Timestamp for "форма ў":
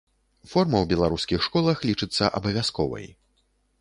0.53-0.85